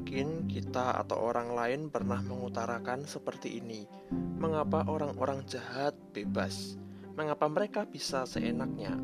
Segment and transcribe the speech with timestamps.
[0.00, 3.84] Mungkin kita atau orang lain pernah mengutarakan seperti ini:
[4.40, 6.80] "Mengapa orang-orang jahat bebas?
[7.20, 8.96] Mengapa mereka bisa seenaknya?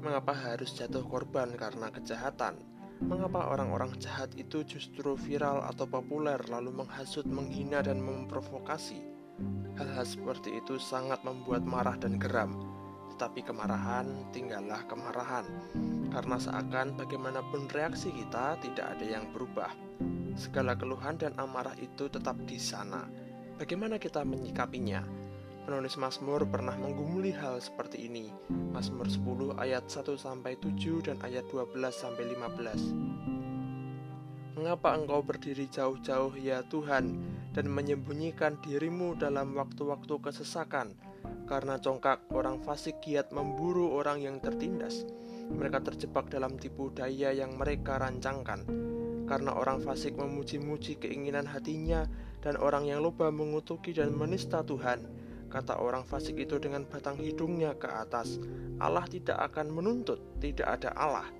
[0.00, 2.56] Mengapa harus jatuh korban karena kejahatan?
[3.04, 8.96] Mengapa orang-orang jahat itu justru viral atau populer, lalu menghasut, menghina, dan memprovokasi?"
[9.76, 12.56] Hal-hal seperti itu sangat membuat marah dan geram,
[13.20, 15.44] tetapi kemarahan tinggallah kemarahan,
[16.08, 19.68] karena seakan bagaimanapun reaksi kita tidak ada yang berubah.
[20.40, 23.04] Segala keluhan dan amarah itu tetap di sana.
[23.60, 25.04] Bagaimana kita menyikapinya?
[25.68, 28.32] Penulis Mazmur pernah menggumuli hal seperti ini.
[28.72, 34.56] Mazmur 10 ayat 1 sampai 7 dan ayat 12 sampai 15.
[34.56, 37.20] Mengapa engkau berdiri jauh-jauh ya Tuhan
[37.52, 41.09] dan menyembunyikan dirimu dalam waktu-waktu kesesakan?
[41.44, 45.02] Karena congkak orang fasik giat memburu orang yang tertindas.
[45.50, 48.90] Mereka terjebak dalam tipu daya yang mereka rancangkan
[49.30, 52.10] karena orang fasik memuji-muji keinginan hatinya
[52.42, 55.06] dan orang yang lupa mengutuki dan menista Tuhan.
[55.46, 58.42] Kata orang fasik itu dengan batang hidungnya ke atas,
[58.82, 61.30] Allah tidak akan menuntut, tidak ada Allah.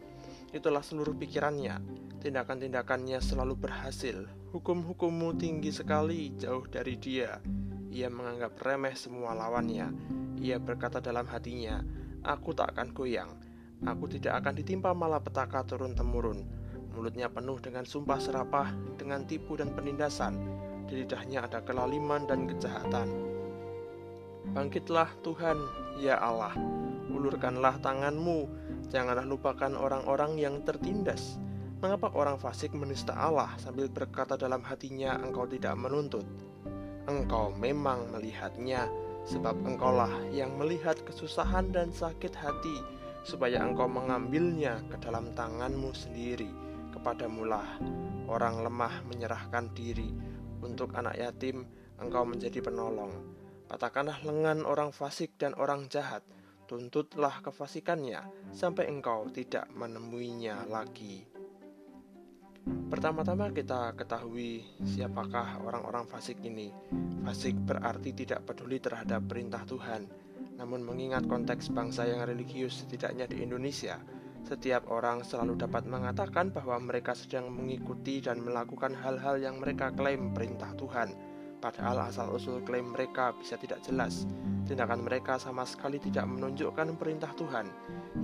[0.54, 1.82] Itulah seluruh pikirannya.
[2.22, 4.22] Tindakan-tindakannya selalu berhasil.
[4.54, 7.42] Hukum-hukummu tinggi sekali, jauh dari dia.
[7.90, 9.90] Ia menganggap remeh semua lawannya.
[10.38, 11.82] Ia berkata dalam hatinya,
[12.22, 13.30] Aku tak akan goyang.
[13.82, 20.34] Aku tidak akan ditimpa malapetaka turun-temurun Mulutnya penuh dengan sumpah serapah, dengan tipu dan penindasan.
[20.90, 23.08] Di lidahnya ada kelaliman dan kejahatan.
[24.50, 25.58] Bangkitlah Tuhan,
[26.02, 26.50] ya Allah.
[27.10, 28.50] Ulurkanlah tanganmu,
[28.90, 31.38] janganlah lupakan orang-orang yang tertindas.
[31.78, 36.26] Mengapa orang fasik menista Allah sambil berkata dalam hatinya engkau tidak menuntut?
[37.08, 38.88] Engkau memang melihatnya,
[39.24, 42.76] sebab engkaulah yang melihat kesusahan dan sakit hati,
[43.24, 46.50] supaya engkau mengambilnya ke dalam tanganmu sendiri.
[46.90, 47.80] Kepadamulah
[48.28, 50.12] orang lemah menyerahkan diri.
[50.60, 51.64] Untuk anak yatim
[51.96, 53.12] engkau menjadi penolong.
[53.64, 56.20] Patahkanlah lengan orang fasik dan orang jahat
[56.70, 58.22] tuntutlah kefasikannya
[58.54, 61.26] sampai engkau tidak menemuinya lagi
[62.66, 66.68] Pertama-tama kita ketahui siapakah orang-orang fasik ini.
[67.24, 70.04] Fasik berarti tidak peduli terhadap perintah Tuhan.
[70.60, 73.96] Namun mengingat konteks bangsa yang religius setidaknya di Indonesia,
[74.44, 80.32] setiap orang selalu dapat mengatakan bahwa mereka sedang mengikuti dan melakukan hal-hal yang mereka klaim
[80.32, 81.12] perintah Tuhan,
[81.60, 84.24] padahal asal-usul klaim mereka bisa tidak jelas.
[84.64, 87.68] Tindakan mereka sama sekali tidak menunjukkan perintah Tuhan,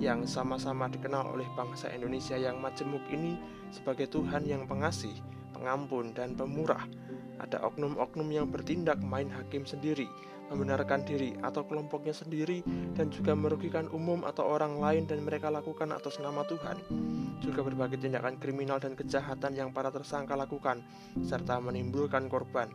[0.00, 3.36] yang sama-sama dikenal oleh bangsa Indonesia yang majemuk ini
[3.70, 5.14] sebagai Tuhan yang pengasih,
[5.52, 6.88] pengampun, dan pemurah.
[7.36, 10.08] Ada oknum-oknum yang bertindak main hakim sendiri,
[10.48, 12.62] membenarkan diri atau kelompoknya sendiri
[12.94, 16.78] dan juga merugikan umum atau orang lain dan mereka lakukan atas nama Tuhan.
[17.42, 20.80] Juga berbagai tindakan kriminal dan kejahatan yang para tersangka lakukan
[21.26, 22.70] serta menimbulkan korban.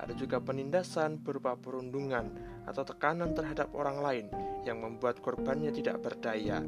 [0.00, 2.34] Ada juga penindasan berupa perundungan
[2.66, 4.26] atau tekanan terhadap orang lain
[4.66, 6.64] yang membuat korbannya tidak berdaya.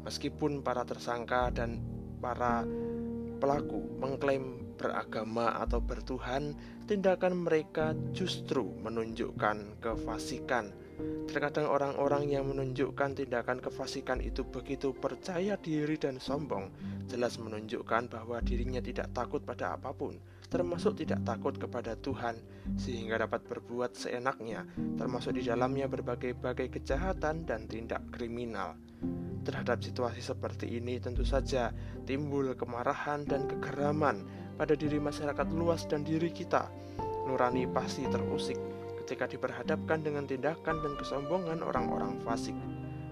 [0.00, 1.76] Meskipun para tersangka dan
[2.24, 2.64] para
[3.40, 6.56] pelaku mengklaim beragama atau bertuhan,
[6.88, 10.72] tindakan mereka justru menunjukkan kefasikan.
[11.28, 16.72] Terkadang orang-orang yang menunjukkan tindakan kefasikan itu begitu percaya diri dan sombong,
[17.08, 20.16] jelas menunjukkan bahwa dirinya tidak takut pada apa pun,
[20.48, 22.40] termasuk tidak takut kepada Tuhan,
[22.80, 24.64] sehingga dapat berbuat seenaknya,
[24.96, 28.76] termasuk di dalamnya berbagai-bagai kejahatan dan tindak kriminal.
[29.40, 31.72] Terhadap situasi seperti ini, tentu saja
[32.04, 36.68] timbul kemarahan dan kegeraman pada diri masyarakat luas dan diri kita.
[37.24, 38.60] Nurani pasti terusik
[39.00, 42.52] ketika diperhadapkan dengan tindakan dan kesombongan orang-orang fasik.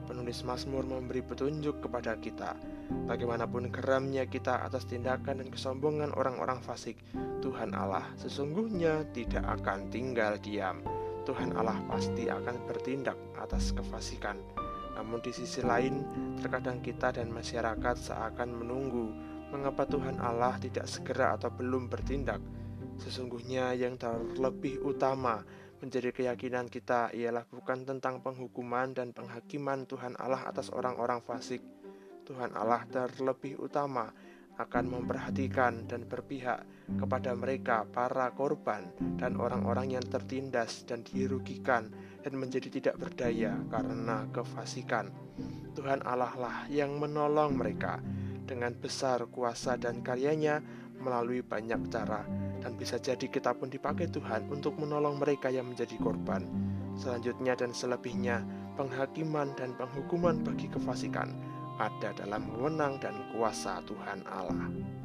[0.04, 2.56] Penulis Mazmur memberi petunjuk kepada kita,
[3.08, 7.00] bagaimanapun geramnya kita atas tindakan dan kesombongan orang-orang fasik,
[7.44, 10.84] Tuhan Allah sesungguhnya tidak akan tinggal diam.
[11.28, 14.40] Tuhan Allah pasti akan bertindak atas kefasikan.
[14.96, 16.00] Namun di sisi lain,
[16.40, 19.12] terkadang kita dan masyarakat seakan menunggu
[19.48, 22.40] mengapa Tuhan Allah tidak segera atau belum bertindak.
[22.98, 25.40] Sesungguhnya yang terlebih utama
[25.78, 31.62] menjadi keyakinan kita ialah bukan tentang penghukuman dan penghakiman Tuhan Allah atas orang-orang fasik.
[32.26, 34.10] Tuhan Allah terlebih utama
[34.58, 36.66] akan memperhatikan dan berpihak
[36.98, 41.94] kepada mereka, para korban, dan orang-orang yang tertindas dan dirugikan
[42.26, 45.14] dan menjadi tidak berdaya karena kefasikan.
[45.78, 48.02] Tuhan Allah lah yang menolong mereka
[48.48, 50.64] dengan besar kuasa dan karyanya
[50.98, 52.24] melalui banyak cara
[52.58, 56.42] dan bisa jadi kita pun dipakai Tuhan untuk menolong mereka yang menjadi korban.
[56.98, 58.42] Selanjutnya dan selebihnya,
[58.74, 61.30] penghakiman dan penghukuman bagi kefasikan
[61.78, 64.97] ada dalam wewenang dan kuasa Tuhan Allah.